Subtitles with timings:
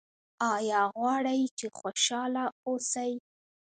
[0.53, 3.11] ایا غواړئ چې خوشحاله اوسئ؟